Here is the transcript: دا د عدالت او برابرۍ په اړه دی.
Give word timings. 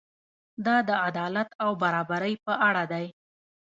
دا 0.65 0.77
د 0.89 0.91
عدالت 1.07 1.49
او 1.63 1.71
برابرۍ 1.81 2.33
په 2.45 2.53
اړه 2.67 2.83
دی. 2.91 3.05